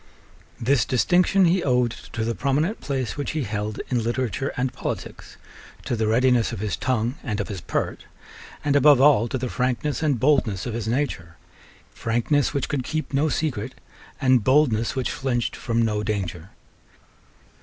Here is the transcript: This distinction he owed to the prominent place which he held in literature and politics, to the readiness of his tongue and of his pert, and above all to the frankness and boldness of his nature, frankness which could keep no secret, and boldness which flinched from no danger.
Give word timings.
This 0.59 0.83
distinction 0.83 1.45
he 1.45 1.63
owed 1.63 1.91
to 2.13 2.25
the 2.25 2.33
prominent 2.33 2.81
place 2.81 3.17
which 3.17 3.33
he 3.33 3.43
held 3.43 3.79
in 3.91 4.01
literature 4.03 4.51
and 4.57 4.73
politics, 4.73 5.37
to 5.85 5.95
the 5.95 6.07
readiness 6.07 6.51
of 6.51 6.59
his 6.59 6.75
tongue 6.75 7.19
and 7.23 7.39
of 7.39 7.49
his 7.49 7.61
pert, 7.61 8.05
and 8.65 8.75
above 8.75 8.99
all 8.99 9.27
to 9.27 9.37
the 9.37 9.47
frankness 9.47 10.01
and 10.01 10.19
boldness 10.19 10.65
of 10.65 10.73
his 10.73 10.87
nature, 10.87 11.35
frankness 11.93 12.51
which 12.51 12.67
could 12.67 12.83
keep 12.83 13.13
no 13.13 13.29
secret, 13.29 13.75
and 14.19 14.43
boldness 14.43 14.95
which 14.95 15.11
flinched 15.11 15.55
from 15.55 15.83
no 15.83 16.01
danger. 16.01 16.49